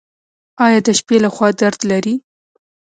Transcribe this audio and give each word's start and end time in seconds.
ایا 0.65 0.79
د 0.85 0.89
شپې 0.99 1.17
لخوا 1.23 1.49
درد 1.61 1.79
لرئ؟ 1.89 2.15